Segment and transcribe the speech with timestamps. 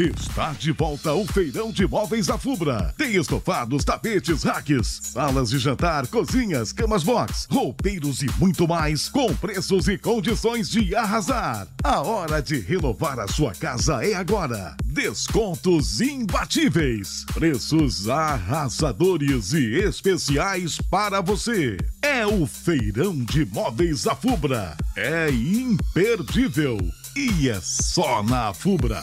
[0.00, 2.94] Está de volta o Feirão de Móveis da Fubra.
[2.96, 9.34] Tem estofados, tapetes, racks, salas de jantar, cozinhas, camas box, roupeiros e muito mais, com
[9.34, 11.68] preços e condições de arrasar.
[11.84, 14.74] A hora de renovar a sua casa é agora.
[14.86, 21.76] Descontos imbatíveis, preços arrasadores e especiais para você.
[22.00, 24.78] É o Feirão de Móveis da Fubra.
[24.96, 26.78] É imperdível.
[27.14, 29.02] E é só na Fubra.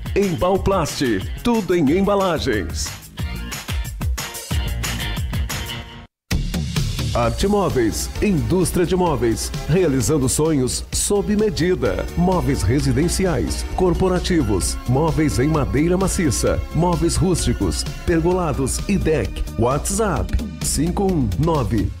[0.13, 1.01] Embalplast,
[1.41, 2.85] tudo em embalagens.
[7.15, 12.05] Arte Móveis, indústria de móveis, realizando sonhos sob medida.
[12.17, 19.31] Móveis residenciais, corporativos, móveis em madeira maciça, móveis rústicos, pergolados e deck.
[19.57, 22.00] WhatsApp 519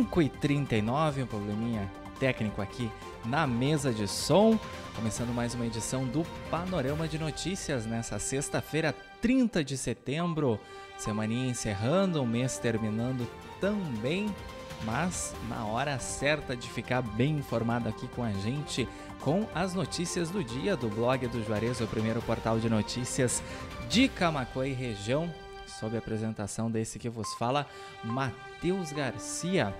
[0.07, 2.89] 5 e 39 um probleminha técnico aqui
[3.25, 4.57] na mesa de som.
[4.95, 10.59] Começando mais uma edição do Panorama de Notícias nessa sexta-feira, 30 de setembro.
[10.97, 13.27] Semaninha encerrando, o mês terminando
[13.59, 14.33] também,
[14.85, 18.87] mas na hora certa de ficar bem informado aqui com a gente
[19.19, 23.43] com as notícias do dia do blog do Juarez, o primeiro portal de notícias
[23.89, 25.29] de Camacuã e região
[25.67, 27.67] sob a apresentação desse que vos fala,
[28.03, 29.73] Matheus Garcia.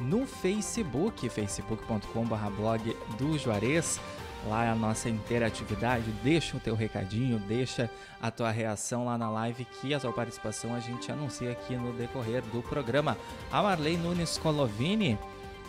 [0.00, 4.00] no Facebook, facebook.com.br blog do Juarez.
[4.46, 6.10] Lá a nossa interatividade.
[6.22, 7.90] Deixa o teu recadinho, deixa
[8.22, 11.92] a tua reação lá na live que a tua participação a gente anuncia aqui no
[11.92, 13.16] decorrer do programa.
[13.50, 15.18] A Marley Nunes Colovini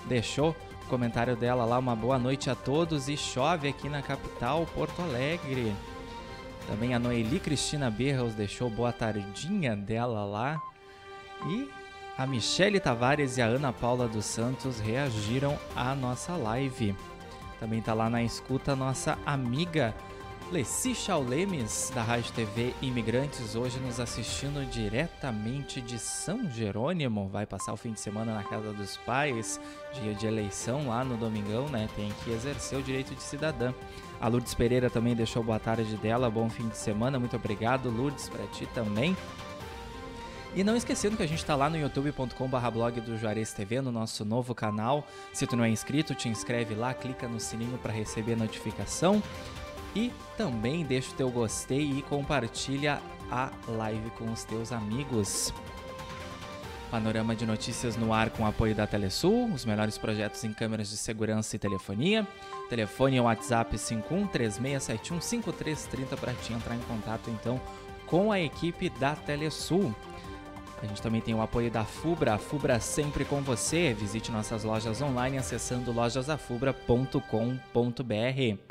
[0.06, 1.80] deixou o comentário dela lá.
[1.80, 5.74] Uma boa noite a todos e chove aqui na capital, Porto Alegre.
[6.68, 10.62] Também a Noeli Cristina Berros deixou boa tardinha dela lá.
[11.48, 11.69] E
[12.18, 16.95] a Michele Tavares e a Ana Paula dos Santos reagiram à nossa live.
[17.59, 19.94] Também está lá na escuta nossa amiga
[20.51, 27.29] Leci Chaulemes, da Rádio TV Imigrantes, hoje nos assistindo diretamente de São Jerônimo.
[27.29, 29.61] Vai passar o fim de semana na casa dos pais,
[30.01, 31.88] dia de eleição lá no domingão, né?
[31.95, 33.71] Tem que exercer o direito de cidadã.
[34.19, 38.27] A Lourdes Pereira também deixou boa tarde dela, bom fim de semana, muito obrigado, Lourdes,
[38.27, 39.15] para ti também.
[40.55, 43.91] E não esquecendo que a gente está lá no youtube.com.br blog do Juarez TV, no
[43.91, 45.07] nosso novo canal.
[45.31, 49.21] Se tu não é inscrito, te inscreve lá, clica no sininho para receber notificação.
[49.95, 52.99] E também deixa o teu gostei e compartilha
[53.31, 55.53] a live com os teus amigos.
[56.89, 60.97] Panorama de notícias no ar com apoio da Telesul, os melhores projetos em câmeras de
[60.97, 62.27] segurança e telefonia.
[62.67, 67.61] Telefone e WhatsApp 5136715330 para te entrar em contato então
[68.07, 69.93] com a equipe da Telesul.
[70.81, 73.93] A gente também tem o apoio da Fubra, a Fubra sempre com você.
[73.93, 78.69] Visite nossas lojas online acessando lojasafubra.com.br.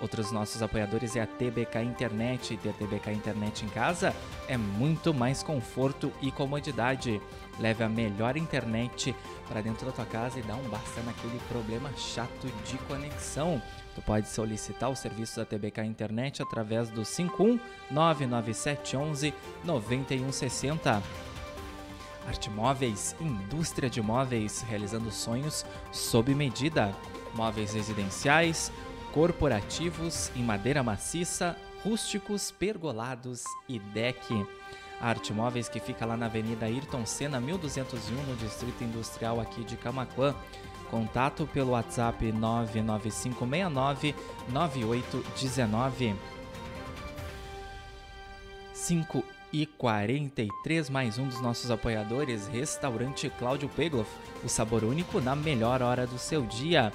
[0.00, 2.56] Outros nossos apoiadores é a TBK Internet.
[2.58, 4.14] Ter TBK Internet em casa
[4.46, 7.20] é muito mais conforto e comodidade.
[7.58, 9.14] Leve a melhor internet
[9.48, 13.60] para dentro da tua casa e dá um basta naquele problema chato de conexão.
[13.96, 17.58] Tu pode solicitar o serviço da TBK Internet através do 51
[17.90, 19.34] 99711
[19.64, 21.02] 9160.
[22.28, 26.94] Arte Móveis, indústria de móveis, realizando sonhos sob medida.
[27.34, 28.70] Móveis residenciais,
[29.14, 34.46] corporativos em madeira maciça, rústicos, pergolados e deck.
[35.00, 39.64] A Arte Móveis que fica lá na Avenida Ayrton Senna 1201 no Distrito Industrial aqui
[39.64, 40.34] de Camaquã.
[40.90, 44.14] Contato pelo WhatsApp 99569
[44.50, 46.14] 9819.
[48.74, 54.10] 5 e 43, mais um dos nossos apoiadores, Restaurante Cláudio Pegloff,
[54.44, 56.92] o sabor único na melhor hora do seu dia.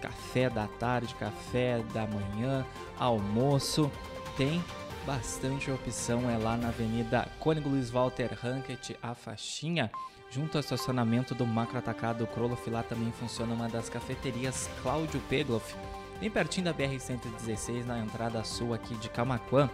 [0.00, 2.64] Café da tarde, café da manhã,
[2.98, 3.90] almoço,
[4.36, 4.62] tem
[5.04, 9.90] bastante opção, é lá na Avenida Cônigo Luiz Walter Rankett, a faixinha,
[10.30, 15.74] junto ao estacionamento do Macro Atacado Kroloff, lá também funciona uma das cafeterias Cláudio Pegloff,
[16.20, 19.70] bem pertinho da BR-116, na entrada sul aqui de Camaquã.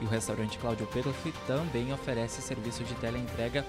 [0.00, 3.66] E o restaurante Cláudio Pegloff também oferece serviço de teleentrega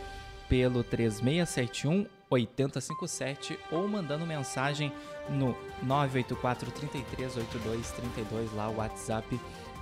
[0.48, 4.92] pelo 3671 8057 ou mandando mensagem
[5.30, 9.40] no 984 3382 32 lá o WhatsApp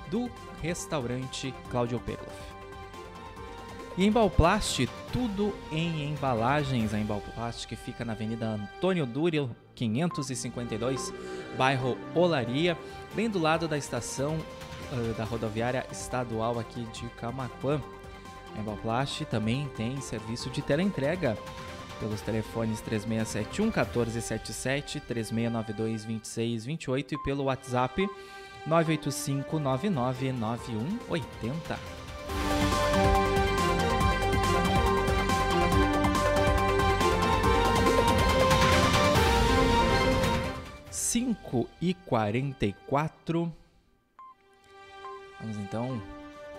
[0.09, 0.29] do
[0.61, 2.59] restaurante Cláudio Pegloff.
[3.97, 6.93] E Embalplast, tudo em embalagens.
[6.93, 11.13] A Embalplast que fica na Avenida Antônio Dúrio, 552,
[11.57, 12.77] bairro Olaria,
[13.13, 14.37] bem do lado da estação
[14.91, 17.81] uh, da rodoviária estadual aqui de Camaquã.
[18.55, 21.37] A Embalplast também tem serviço de teleentrega
[21.99, 28.09] pelos telefones 3671 1477, 3692 2628 e pelo WhatsApp
[28.65, 31.79] 985 99 9180.
[40.91, 43.51] Cinco e quarenta e quatro.
[45.39, 46.01] Vamos então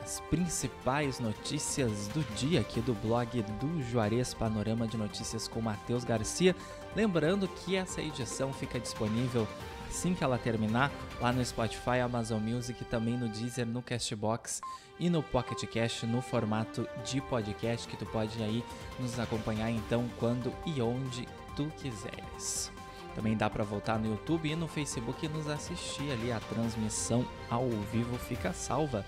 [0.03, 6.05] as principais notícias do dia aqui do blog do Juarez Panorama de Notícias com Matheus
[6.05, 6.57] Garcia.
[6.97, 9.47] Lembrando que essa edição fica disponível
[9.89, 14.61] assim que ela terminar lá no Spotify, Amazon Music, também no Deezer, no Castbox
[14.99, 18.65] e no Pocket Cast no formato de podcast que tu pode aí
[18.99, 22.73] nos acompanhar então quando e onde tu quiseres.
[23.21, 27.23] Também dá para voltar no YouTube e no Facebook e nos assistir ali a transmissão
[27.51, 29.05] ao vivo fica salva.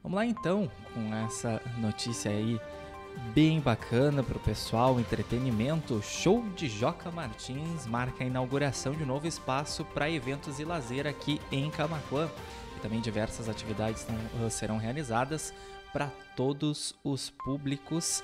[0.00, 2.60] Vamos lá então com essa notícia aí
[3.34, 6.00] bem bacana para o pessoal, entretenimento.
[6.00, 11.40] Show de Joca Martins marca a inauguração de novo espaço para eventos e lazer aqui
[11.50, 12.30] em Camacuã.
[12.76, 14.06] E também diversas atividades
[14.48, 15.52] serão realizadas
[15.92, 16.06] para
[16.36, 18.22] todos os públicos.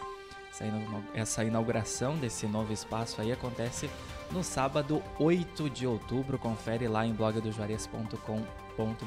[1.15, 3.91] Essa inauguração desse novo espaço aí acontece
[4.31, 6.39] no sábado 8 de outubro.
[6.39, 8.35] Confere lá em blogdojuarez.com.br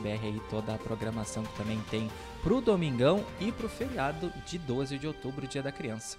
[0.07, 2.09] aí toda a programação que também tem
[2.43, 6.17] pro domingão e pro feriado de 12 de outubro, Dia da Criança.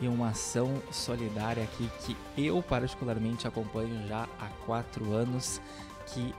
[0.00, 5.60] e uma ação solidária aqui que eu particularmente acompanho já há quatro anos,
[6.06, 6.34] que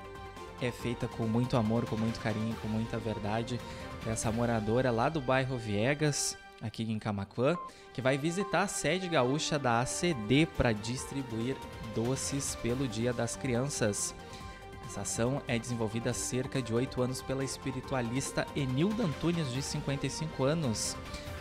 [0.61, 3.59] é feita com muito amor, com muito carinho, com muita verdade
[4.05, 7.57] dessa moradora lá do bairro Viegas, aqui em Camacuã,
[7.93, 11.55] que vai visitar a sede gaúcha da ACD para distribuir
[11.95, 14.13] doces pelo Dia das Crianças.
[14.85, 20.43] Essa ação é desenvolvida há cerca de oito anos pela espiritualista Enilda Antunes, de 55
[20.43, 20.95] anos.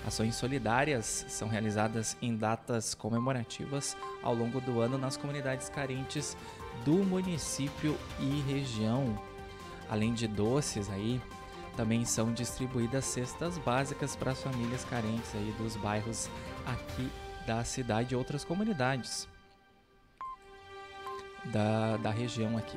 [0.05, 6.37] Ações solidárias são realizadas em datas comemorativas ao longo do ano nas comunidades carentes
[6.85, 9.17] do município e região.
[9.89, 11.21] Além de doces aí,
[11.77, 16.29] também são distribuídas cestas básicas para as famílias carentes aí dos bairros
[16.67, 17.11] aqui
[17.47, 19.29] da cidade e outras comunidades
[21.45, 22.77] da, da região aqui.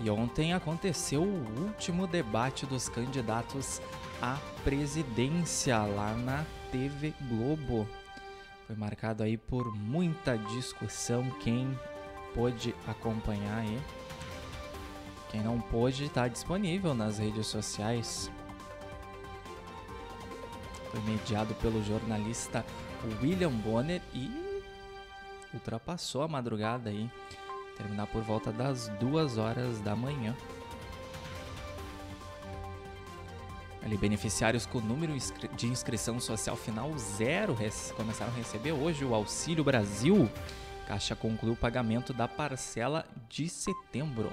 [0.00, 3.80] E ontem aconteceu o último debate dos candidatos
[4.20, 7.88] à presidência lá na TV Globo.
[8.66, 11.30] Foi marcado aí por muita discussão.
[11.40, 11.78] Quem
[12.34, 13.80] pôde acompanhar aí,
[15.32, 18.30] quem não pôde, está disponível nas redes sociais.
[20.90, 22.64] Foi mediado pelo jornalista
[23.22, 24.30] William Bonner e
[25.54, 27.10] ultrapassou a madrugada aí
[27.78, 30.36] terminar por volta das 2 horas da manhã.
[33.82, 35.14] Ali, beneficiários com número
[35.56, 37.56] de inscrição social final zero
[37.96, 40.30] começaram a receber hoje o Auxílio Brasil.
[40.86, 44.30] Caixa concluiu o pagamento da parcela de setembro.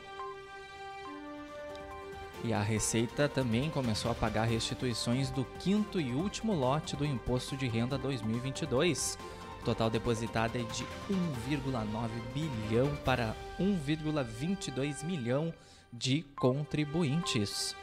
[2.44, 7.58] E a Receita também começou a pagar restituições do quinto e último lote do Imposto
[7.58, 9.18] de Renda 2022.
[9.62, 15.54] O total depositado é de 1,9 bilhão para 1,22 milhão
[15.92, 17.76] de contribuintes.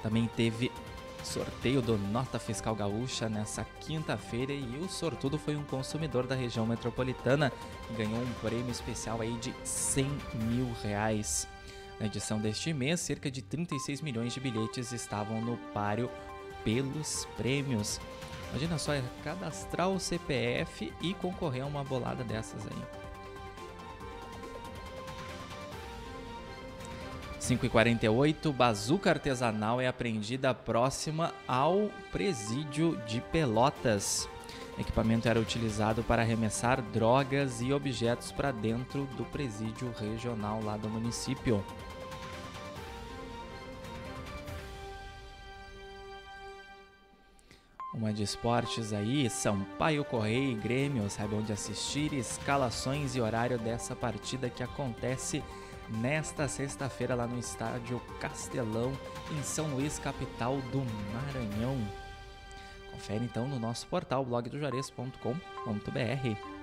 [0.00, 0.70] Também teve
[1.24, 6.64] sorteio do Nota Fiscal Gaúcha nessa quinta-feira e o sortudo foi um consumidor da região
[6.64, 7.52] metropolitana
[7.86, 11.48] que ganhou um prêmio especial aí de 100 mil reais.
[12.00, 16.10] Na edição deste mês, cerca de 36 milhões de bilhetes estavam no páreo
[16.64, 18.00] pelos prêmios.
[18.48, 22.82] Imagina só, é cadastrar o CPF e concorrer a uma bolada dessas aí.
[27.38, 34.26] 5h48, bazuca artesanal é apreendida próxima ao presídio de Pelotas.
[34.78, 40.88] Equipamento era utilizado para arremessar drogas e objetos para dentro do presídio regional lá do
[40.88, 41.62] município.
[48.00, 53.94] Uma de esportes aí, Sampaio Correia e Grêmio, saiba onde assistir, escalações e horário dessa
[53.94, 55.44] partida que acontece
[55.86, 58.90] nesta sexta-feira lá no estádio Castelão,
[59.30, 61.76] em São Luís, capital do Maranhão.
[62.90, 66.59] Confere então no nosso portal blogdojuarez.com.br.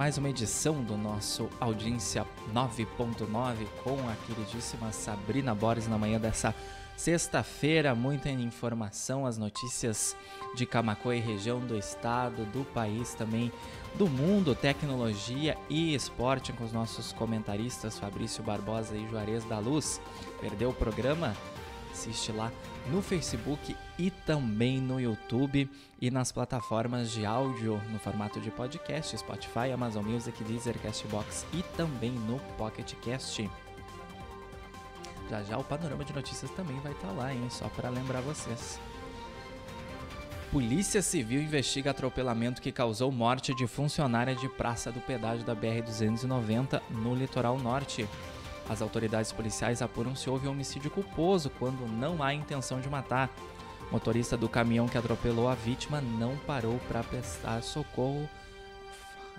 [0.00, 6.54] mais uma edição do nosso Audiência 9.9 com a queridíssima Sabrina Borges na manhã dessa
[6.96, 7.94] sexta-feira.
[7.94, 10.16] Muita informação, as notícias
[10.56, 13.52] de Camacoa e região do estado, do país também,
[13.94, 20.00] do mundo, tecnologia e esporte com os nossos comentaristas Fabrício Barbosa e Juarez da Luz.
[20.40, 21.36] Perdeu o programa?
[21.90, 22.52] Assiste lá
[22.90, 25.68] no Facebook e também no YouTube
[26.00, 31.62] e nas plataformas de áudio no formato de podcast, Spotify, Amazon Music, Deezer, Castbox e
[31.76, 33.50] também no Pocket Cast.
[35.28, 37.46] Já já o panorama de notícias também vai estar tá lá, hein?
[37.50, 38.80] Só para lembrar vocês.
[40.50, 46.82] Polícia Civil investiga atropelamento que causou morte de funcionária de praça do pedágio da BR-290
[46.90, 48.08] no litoral norte.
[48.70, 53.28] As autoridades policiais apuram se houve homicídio culposo quando não há intenção de matar.
[53.88, 58.30] O motorista do caminhão que atropelou a vítima não parou para prestar socorro.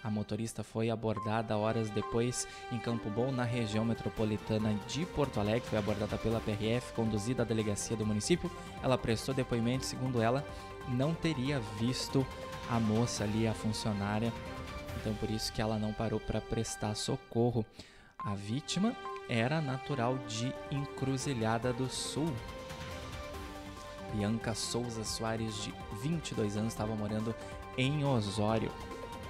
[0.04, 5.70] A motorista foi abordada horas depois em Campo Bom, na região metropolitana de Porto Alegre.
[5.70, 8.52] Foi abordada pela PRF, conduzida à delegacia do município.
[8.84, 10.46] Ela prestou depoimento, segundo ela,
[10.90, 12.28] não teria visto
[12.70, 14.34] a moça ali, a funcionária.
[15.00, 17.66] Então, por isso que ela não parou para prestar socorro.
[18.24, 18.94] A vítima
[19.32, 22.34] era natural de Encruzilhada do Sul.
[24.14, 27.34] Bianca Souza Soares, de 22 anos, estava morando
[27.78, 28.70] em Osório.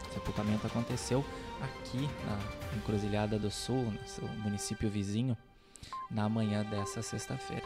[0.09, 1.23] O sepultamento aconteceu
[1.61, 5.37] aqui na Encruzilhada do Sul, no município vizinho,
[6.09, 7.65] na manhã dessa sexta-feira.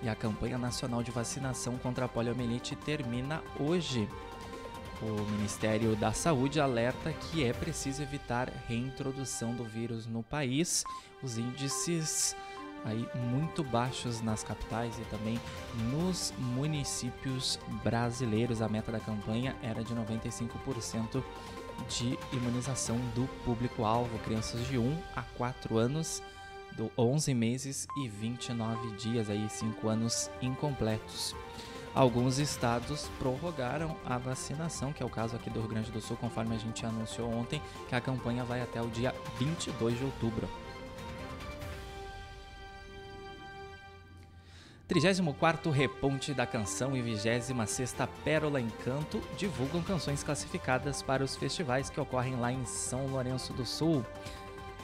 [0.00, 4.08] E a campanha nacional de vacinação contra a poliomielite termina hoje.
[5.02, 10.84] O Ministério da Saúde alerta que é preciso evitar reintrodução do vírus no país.
[11.22, 12.36] Os índices
[12.84, 15.40] aí muito baixos nas capitais e também
[15.90, 18.60] nos municípios brasileiros.
[18.60, 21.22] A meta da campanha era de 95%
[21.88, 26.22] de imunização do público-alvo, crianças de 1 a 4 anos,
[26.76, 31.34] do 11 meses e 29 dias, aí 5 anos incompletos.
[31.94, 36.16] Alguns estados prorrogaram a vacinação, que é o caso aqui do Rio Grande do Sul,
[36.16, 40.48] conforme a gente anunciou ontem, que a campanha vai até o dia 22 de outubro.
[44.88, 52.00] 34º Reponte da Canção e 26ª Pérola Encanto divulgam canções classificadas para os festivais que
[52.00, 54.04] ocorrem lá em São Lourenço do Sul,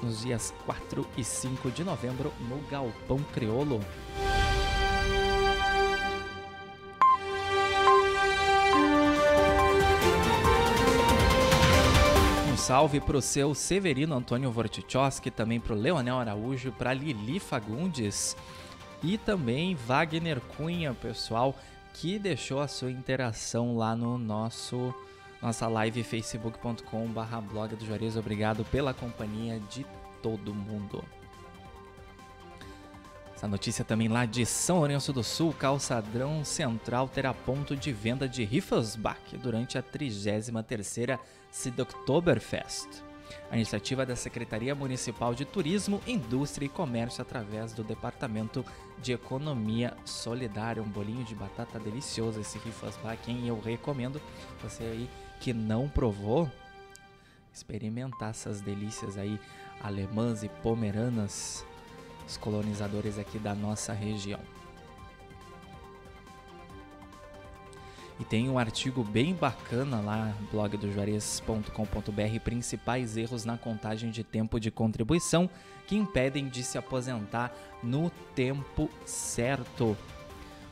[0.03, 3.81] nos dias 4 e 5 de novembro, no Galpão Criolo.
[12.67, 18.37] Salve para o seu Severino Antônio Vortichowski, também para o Leonel Araújo, para Lili Fagundes
[19.05, 21.55] e também Wagner Cunha, pessoal,
[21.95, 24.93] que deixou a sua interação lá no nosso
[25.41, 28.17] nossa live facebook.com/blog do Juarez.
[28.17, 29.87] Obrigado pela companhia de
[30.21, 31.05] todo mundo.
[33.37, 38.27] Essa notícia também lá de São Lourenço do Sul, Calçadrão Central terá ponto de venda
[38.27, 41.19] de Riffelsbach durante a 33ª
[41.51, 42.89] Sidoktoberfest.
[43.51, 48.65] A iniciativa da Secretaria Municipal de Turismo, Indústria e Comércio através do Departamento
[49.03, 50.83] de Economia Solidária.
[50.83, 54.19] Um bolinho de batata delicioso esse Riffelsbach, quem eu recomendo.
[54.63, 56.51] Você aí que não provou,
[57.53, 59.39] experimentar essas delícias aí
[59.83, 61.67] alemãs e pomeranas
[62.27, 64.41] os colonizadores aqui da nossa região.
[68.19, 74.11] E tem um artigo bem bacana lá no blog do juarez.com.br, principais erros na contagem
[74.11, 75.51] de tempo de contribuição
[75.87, 79.97] que impedem de se aposentar no tempo certo.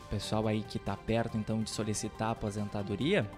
[0.06, 3.30] O pessoal aí que está perto então de solicitar a aposentadoria,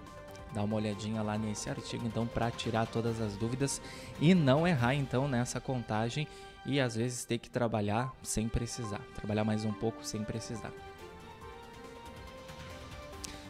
[0.53, 3.81] dá uma olhadinha lá nesse artigo então para tirar todas as dúvidas
[4.21, 6.25] e não errar então nessa contagem
[6.67, 10.71] e às vezes ter que trabalhar sem precisar, trabalhar mais um pouco sem precisar.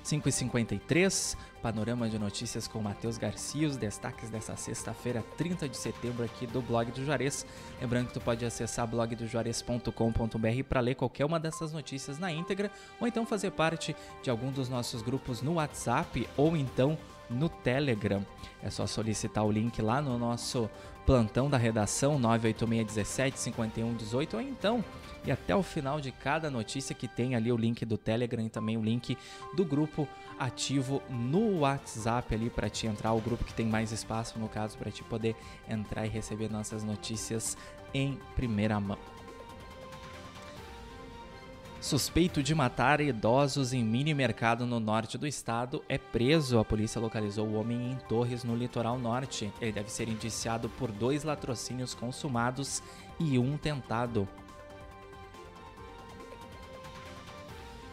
[0.07, 6.47] 5h53, panorama de notícias com Matheus Garcia, os destaques dessa sexta-feira, 30 de setembro, aqui
[6.47, 7.45] do Blog do Juarez.
[7.81, 13.07] Lembrando que tu pode acessar blogdojuarez.com.br para ler qualquer uma dessas notícias na íntegra, ou
[13.07, 16.97] então fazer parte de algum dos nossos grupos no WhatsApp, ou então
[17.29, 18.25] no Telegram.
[18.61, 20.69] É só solicitar o link lá no nosso
[21.05, 24.83] plantão da redação 98617 5118 ou então
[25.25, 28.49] e até o final de cada notícia que tem ali o link do Telegram e
[28.49, 29.17] também o link
[29.55, 30.05] do grupo
[30.37, 34.77] ativo no WhatsApp ali para te entrar o grupo que tem mais espaço no caso
[34.77, 35.33] para te poder
[35.69, 37.57] entrar e receber nossas notícias
[37.93, 39.16] em primeira mão.
[41.79, 46.57] Suspeito de matar idosos em mini mercado no norte do estado é preso.
[46.57, 49.53] A polícia localizou o homem em Torres, no litoral norte.
[49.61, 52.81] Ele deve ser indiciado por dois latrocínios consumados
[53.19, 54.27] e um tentado.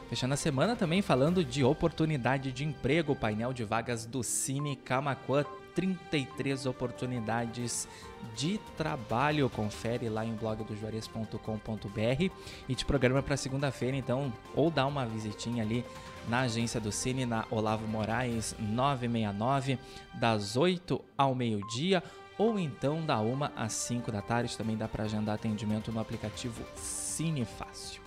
[0.08, 5.44] Fechando a semana também falando de oportunidade de emprego, painel de vagas do Cine Camacuã
[5.74, 7.88] 33 oportunidades
[8.36, 9.50] de trabalho.
[9.50, 12.30] Confere lá em blogdojuarez.com.br
[12.68, 15.84] e te programa para segunda-feira, então, ou dá uma visitinha ali
[16.28, 19.78] na agência do Cine, na Olavo Moraes 969,
[20.14, 22.02] das 8 ao meio-dia,
[22.38, 24.56] ou então da 1 às 5 da tarde.
[24.56, 28.02] Também dá para agendar atendimento no aplicativo Cine Fácil.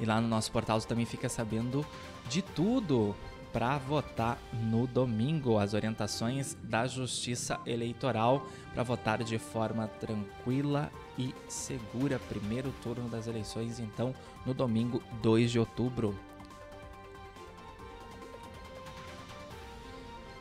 [0.00, 1.84] E lá no nosso portal você também fica sabendo
[2.28, 3.16] de tudo
[3.58, 4.38] para votar
[4.70, 5.58] no domingo.
[5.58, 12.20] As orientações da Justiça Eleitoral para votar de forma tranquila e segura.
[12.28, 14.14] Primeiro turno das eleições, então,
[14.46, 16.16] no domingo 2 de outubro.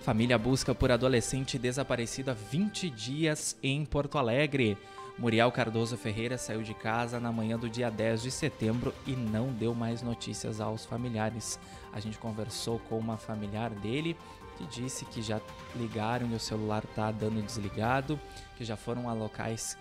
[0.02, 4.78] Família busca por adolescente desaparecido há 20 dias em Porto Alegre.
[5.18, 9.52] Muriel Cardoso Ferreira saiu de casa na manhã do dia 10 de setembro e não
[9.52, 11.60] deu mais notícias aos familiares.
[11.92, 14.16] A gente conversou com uma familiar dele
[14.58, 15.42] que disse que já
[15.76, 18.20] ligaram e o celular está dando desligado,
[18.56, 19.76] que já foram a locais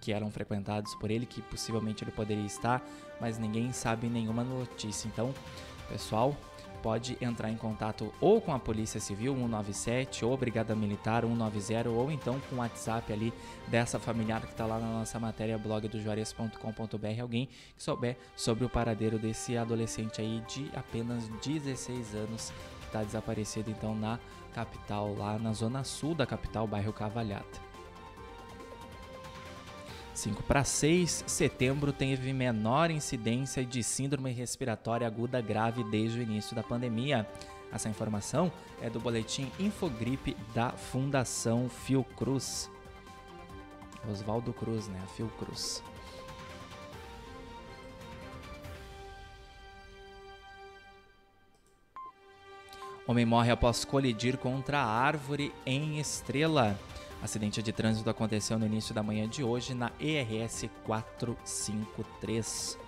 [0.00, 2.80] que eram frequentados por ele, que possivelmente ele poderia estar,
[3.20, 5.08] mas ninguém sabe nenhuma notícia.
[5.08, 5.34] Então,
[5.88, 6.36] pessoal,
[6.86, 12.12] pode entrar em contato ou com a Polícia Civil 197 ou Brigada Militar 190 ou
[12.12, 13.34] então com o WhatsApp ali
[13.66, 17.46] dessa familiar que está lá na nossa matéria blog do juarez.com.br alguém
[17.76, 23.68] que souber sobre o paradeiro desse adolescente aí de apenas 16 anos que está desaparecido
[23.68, 24.20] então na
[24.54, 27.65] capital, lá na zona sul da capital, bairro Cavalhada.
[30.16, 36.56] 5 para 6, setembro teve menor incidência de síndrome respiratória aguda grave desde o início
[36.56, 37.28] da pandemia.
[37.70, 38.50] Essa informação
[38.80, 42.70] é do boletim Infogripe da Fundação Fiocruz.
[44.10, 45.02] Oswaldo Cruz, né?
[45.14, 45.82] Fiocruz.
[53.06, 56.78] Homem morre após colidir contra a árvore em Estrela.
[57.26, 62.78] Acidente de trânsito aconteceu no início da manhã de hoje na ERS 453.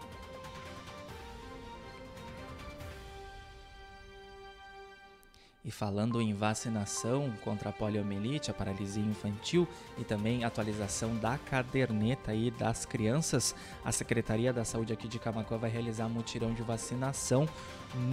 [5.65, 9.67] E falando em vacinação contra a poliomielite, a paralisia infantil
[9.99, 15.59] e também atualização da caderneta aí das crianças, a Secretaria da Saúde aqui de Camacuã
[15.59, 17.49] vai realizar um mutirão de vacinação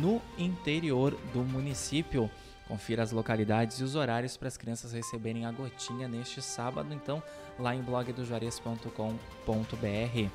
[0.02, 2.32] no interior do município.
[2.68, 7.22] Confira as localidades e os horários para as crianças receberem a gotinha neste sábado, então,
[7.60, 10.30] lá em blogdojuarez.com.br.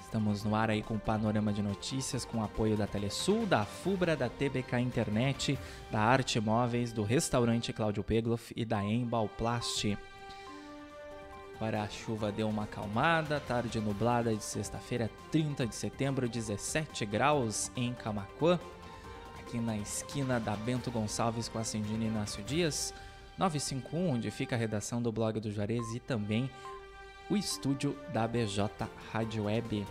[0.00, 4.16] Estamos no ar aí com o panorama de notícias, com apoio da Telesul, da Fubra,
[4.16, 5.58] da TBK Internet,
[5.90, 9.96] da Arte Móveis, do restaurante Cláudio Pegloff e da Embalplast.
[11.56, 17.70] Agora a chuva deu uma acalmada, tarde nublada de sexta-feira, 30 de setembro, 17 graus
[17.76, 18.58] em Camacuã
[19.46, 22.92] aqui na esquina da Bento Gonçalves com a Cindina Inácio Dias,
[23.38, 26.50] 951, onde fica a redação do blog do Juarez e também
[27.30, 28.68] o estúdio da BJ
[29.12, 29.86] Rádio Web.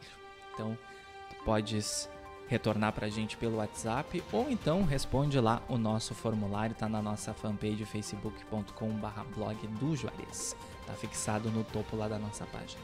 [0.53, 0.77] Então,
[1.43, 2.09] podes
[2.47, 7.01] retornar para a gente pelo WhatsApp ou então responde lá o nosso formulário, tá na
[7.01, 10.55] nossa fanpage facebook.com/barra blog do Juarez.
[10.87, 12.81] Tá fixado no topo lá da nossa página.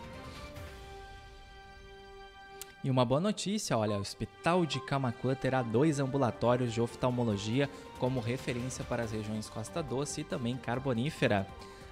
[2.84, 8.20] E uma boa notícia, olha, o Hospital de Camacuã terá dois ambulatórios de oftalmologia como
[8.20, 11.48] referência para as regiões Costa Doce e também Carbonífera.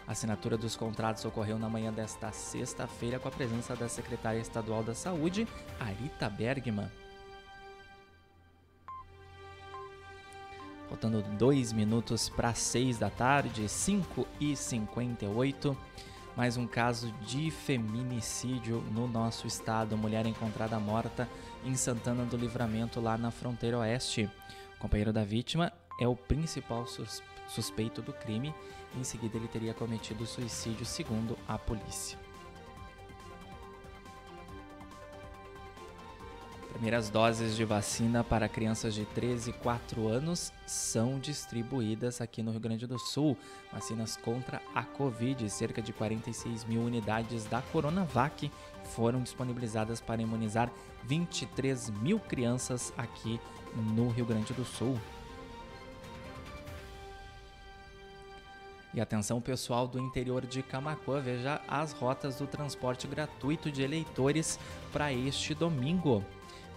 [0.08, 4.84] A assinatura dos contratos ocorreu na manhã desta sexta-feira com a presença da secretária estadual
[4.84, 5.48] da Saúde,
[5.80, 6.92] Arita Bergman.
[10.90, 15.76] Faltando dois minutos para seis da tarde, 5 e 58
[16.36, 19.98] mais um caso de feminicídio no nosso estado.
[19.98, 21.30] Mulher encontrada morta
[21.64, 24.30] em Santana do Livramento, lá na fronteira oeste.
[24.76, 27.33] O companheiro da vítima é o principal suspeito
[28.02, 28.54] do crime
[28.96, 32.18] em seguida, ele teria cometido suicídio, segundo a polícia.
[36.74, 42.52] Primeiras doses de vacina para crianças de 13 e 4 anos são distribuídas aqui no
[42.52, 43.38] Rio Grande do Sul.
[43.72, 48.52] Vacinas contra a Covid, cerca de 46 mil unidades da Coronavac
[48.96, 50.72] foram disponibilizadas para imunizar
[51.06, 53.40] 23 mil crianças aqui
[53.76, 55.00] no Rio Grande do Sul.
[58.94, 64.60] E atenção pessoal do interior de Camacuã, veja as rotas do transporte gratuito de eleitores
[64.92, 66.24] para este domingo.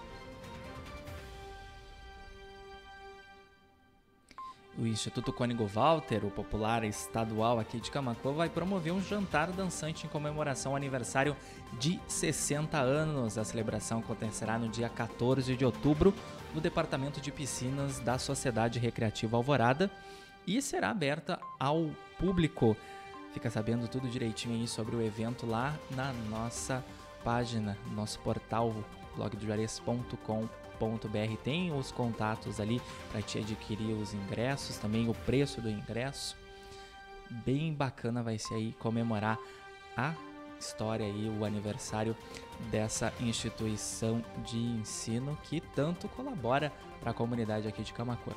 [4.79, 10.05] O Instituto Cônigo Walter, o popular estadual aqui de Camacuã, vai promover um jantar dançante
[10.05, 11.35] em comemoração ao aniversário
[11.77, 13.37] de 60 anos.
[13.37, 16.13] A celebração acontecerá no dia 14 de outubro
[16.55, 19.91] no Departamento de Piscinas da Sociedade Recreativa Alvorada
[20.47, 22.77] e será aberta ao público.
[23.33, 26.85] Fica sabendo tudo direitinho aí sobre o evento lá na nossa
[27.21, 28.73] página, nosso portal
[29.15, 36.37] blogdojuarez.com.br tem os contatos ali para te adquirir os ingressos, também o preço do ingresso.
[37.45, 39.37] Bem bacana vai ser aí comemorar
[39.95, 40.13] a
[40.59, 42.15] história e o aniversário
[42.69, 48.33] dessa instituição de ensino que tanto colabora para a comunidade aqui de Camacuã.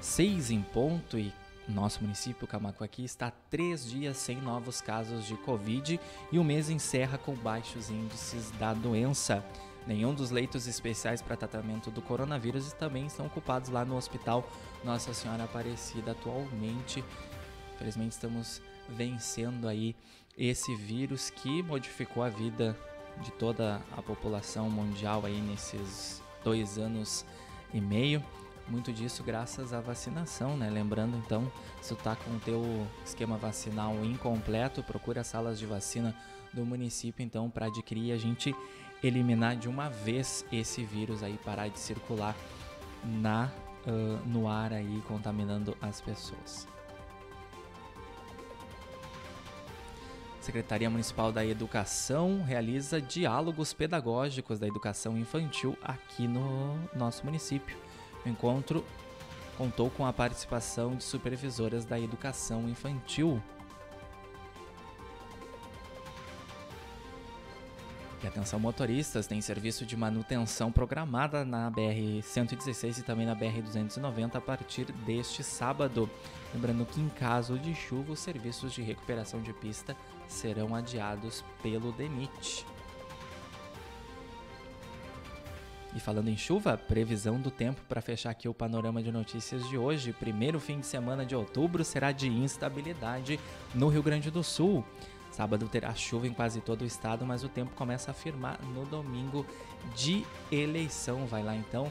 [0.00, 1.32] Seis em ponto e
[1.70, 7.16] nosso município, Camacuaqui, está três dias sem novos casos de Covid e o mês encerra
[7.18, 9.44] com baixos índices da doença.
[9.86, 14.48] Nenhum dos leitos especiais para tratamento do coronavírus também estão ocupados lá no Hospital
[14.84, 17.02] Nossa Senhora Aparecida atualmente.
[17.74, 19.96] Infelizmente estamos vencendo aí
[20.36, 22.76] esse vírus que modificou a vida
[23.22, 27.24] de toda a população mundial aí nesses dois anos
[27.72, 28.22] e meio.
[28.70, 30.70] Muito disso graças à vacinação, né?
[30.70, 31.50] Lembrando então,
[31.82, 36.14] se tu tá com o teu esquema vacinal incompleto, procura as salas de vacina
[36.54, 38.54] do município então para adquirir e a gente
[39.02, 42.36] eliminar de uma vez esse vírus aí parar de circular
[43.04, 43.50] na
[43.86, 46.68] uh, no ar aí contaminando as pessoas.
[50.40, 57.76] Secretaria Municipal da Educação realiza diálogos pedagógicos da educação infantil aqui no nosso município.
[58.24, 58.84] O encontro
[59.56, 63.42] contou com a participação de supervisoras da educação infantil.
[68.22, 74.40] E atenção motoristas, tem serviço de manutenção programada na BR-116 e também na BR-290 a
[74.42, 76.08] partir deste sábado.
[76.52, 79.96] Lembrando que em caso de chuva, os serviços de recuperação de pista
[80.28, 82.66] serão adiados pelo DENIT.
[85.94, 89.76] E falando em chuva, previsão do tempo para fechar aqui o panorama de notícias de
[89.76, 90.12] hoje.
[90.12, 93.40] Primeiro fim de semana de outubro será de instabilidade
[93.74, 94.84] no Rio Grande do Sul.
[95.32, 98.84] Sábado terá chuva em quase todo o estado, mas o tempo começa a firmar no
[98.84, 99.44] domingo
[99.96, 101.26] de eleição.
[101.26, 101.90] Vai lá então,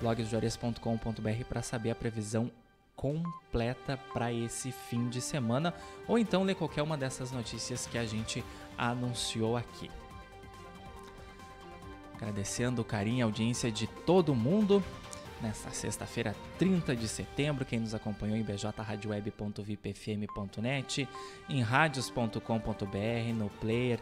[0.00, 2.50] blogsjores.com.br para saber a previsão
[2.94, 5.74] completa para esse fim de semana
[6.06, 8.44] ou então ler qualquer uma dessas notícias que a gente
[8.78, 9.90] anunciou aqui.
[12.16, 14.82] Agradecendo o carinho e audiência de todo mundo
[15.40, 17.64] nesta sexta-feira, 30 de setembro.
[17.64, 21.08] Quem nos acompanhou em bjradioweb.vipfm.net,
[21.48, 23.98] em radios.com.br, no player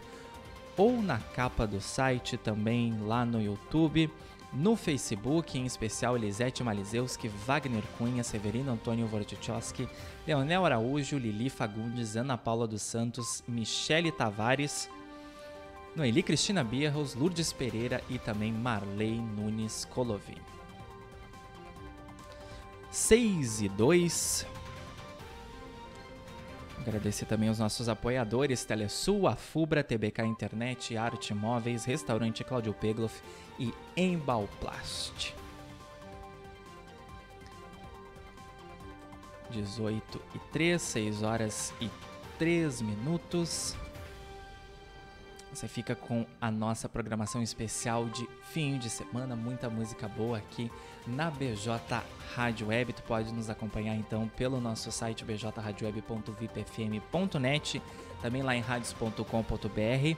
[0.76, 4.10] ou na capa do site também lá no YouTube,
[4.52, 9.88] no Facebook, em especial Elisete Malizeuski, Wagner Cunha, Severino Antônio Wojciechowski,
[10.26, 14.90] Leonel Araújo, Lili Fagundes, Ana Paula dos Santos, Michele Tavares,
[15.94, 20.40] Noeli Cristina Bierros, Lourdes Pereira e também Marley Nunes Colovini.
[22.90, 24.46] 6 e 2.
[26.78, 33.22] Agradecer também os nossos apoiadores, Telesul, Afubra, TBK Internet, Arte Móveis, Restaurante Cláudio Pegloff
[33.58, 35.34] e Embalplast.
[39.50, 41.90] 18 e 3, 6 horas e
[42.38, 43.76] 3 minutos.
[45.52, 50.72] Você fica com a nossa programação especial de fim de semana, muita música boa aqui
[51.06, 51.78] na BJ
[52.34, 52.94] Rádio Web.
[52.94, 57.82] Tu pode nos acompanhar então pelo nosso site bjradioweb.vipfm.net,
[58.22, 60.16] também lá em radios.com.br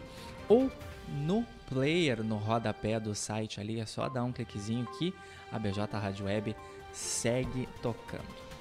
[0.49, 0.71] ou
[1.09, 5.13] no player, no rodapé do site ali, é só dar um cliquezinho que
[5.51, 6.55] a BJ Rádio Web
[6.93, 8.54] segue tocando.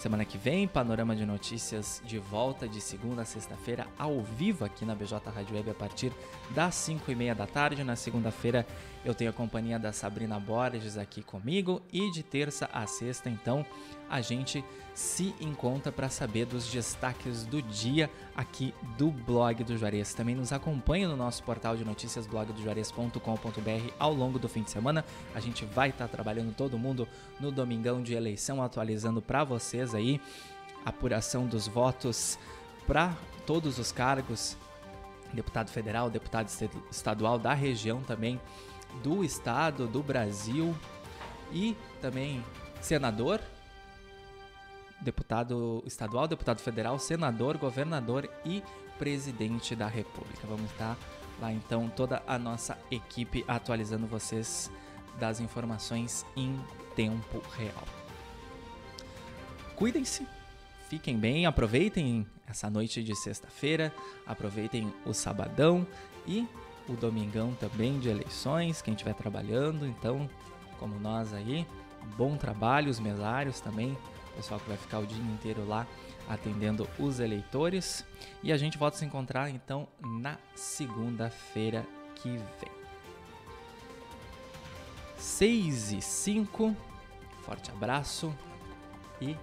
[0.00, 4.82] Semana que vem, panorama de notícias de volta de segunda a sexta-feira, ao vivo aqui
[4.82, 6.10] na BJ Rádio Web a partir
[6.54, 7.84] das 5 e meia da tarde.
[7.84, 8.66] Na segunda-feira
[9.04, 13.62] eu tenho a companhia da Sabrina Borges aqui comigo e de terça a sexta, então,
[14.10, 20.12] a gente se encontra para saber dos destaques do dia aqui do blog do Juarez.
[20.12, 25.04] Também nos acompanha no nosso portal de notícias blogdojuarez.com.br ao longo do fim de semana.
[25.32, 27.06] A gente vai estar tá trabalhando todo mundo
[27.38, 30.20] no domingão de eleição, atualizando para vocês aí
[30.84, 32.36] apuração dos votos
[32.86, 34.56] para todos os cargos,
[35.32, 36.50] deputado federal, deputado
[36.90, 38.40] estadual da região também
[39.04, 40.76] do estado, do Brasil
[41.52, 42.44] e também
[42.80, 43.40] senador
[45.00, 48.62] deputado estadual, deputado federal, senador, governador e
[48.98, 50.46] presidente da República.
[50.46, 50.96] Vamos estar
[51.40, 54.70] lá então toda a nossa equipe atualizando vocês
[55.18, 56.58] das informações em
[56.94, 57.84] tempo real.
[59.74, 60.26] Cuidem-se,
[60.88, 63.94] fiquem bem, aproveitem essa noite de sexta-feira,
[64.26, 65.86] aproveitem o sabadão
[66.26, 66.46] e
[66.88, 70.28] o domingão também de eleições, quem estiver trabalhando, então,
[70.78, 71.66] como nós aí,
[72.16, 73.96] bom trabalho, os mesários também
[74.36, 75.86] pessoal que vai ficar o dia inteiro lá
[76.28, 78.04] atendendo os eleitores.
[78.42, 82.80] E a gente volta a se encontrar então na segunda-feira que vem.
[85.16, 86.76] 6 e 5.
[87.42, 88.34] Forte abraço
[89.20, 89.36] e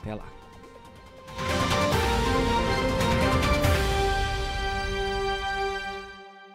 [0.00, 0.26] até lá.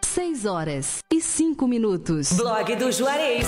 [0.04, 2.34] Seis horas e cinco minutos.
[2.34, 3.48] Blog do Juarez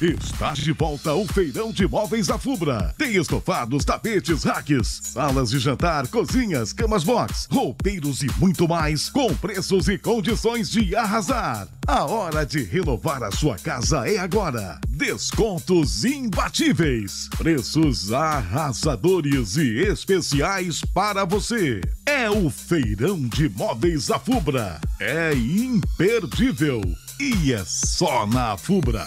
[0.00, 2.94] Está de volta o Feirão de Móveis da Fubra.
[2.98, 9.34] Tem estofados, tapetes, racks, salas de jantar, cozinhas, camas box, roupeiros e muito mais, com
[9.36, 11.66] preços e condições de arrasar.
[11.86, 14.78] A hora de renovar a sua casa é agora.
[14.86, 21.80] Descontos imbatíveis, preços arrasadores e especiais para você.
[22.04, 24.78] É o Feirão de Móveis da Fubra.
[25.00, 26.82] É imperdível
[27.18, 29.06] e é só na Fubra.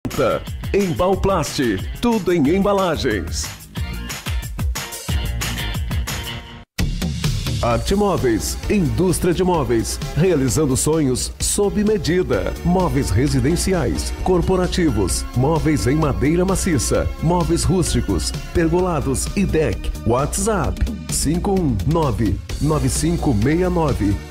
[0.73, 1.61] Embalplast,
[2.01, 3.47] tudo em embalagens.
[7.61, 12.51] Arte Móveis, indústria de móveis, realizando sonhos sob medida.
[12.65, 19.91] Móveis residenciais, corporativos, móveis em madeira maciça, móveis rústicos, pergolados e deck.
[20.07, 24.30] WhatsApp 519 9569